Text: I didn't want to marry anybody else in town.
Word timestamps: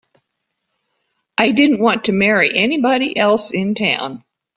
I 1.37 1.51
didn't 1.51 1.79
want 1.79 2.05
to 2.05 2.11
marry 2.11 2.57
anybody 2.57 3.15
else 3.15 3.51
in 3.53 3.75
town. 3.75 4.23